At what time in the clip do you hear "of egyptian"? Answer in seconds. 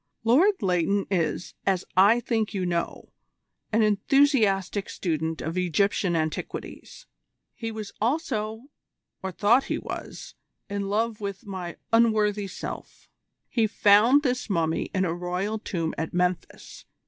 5.43-6.15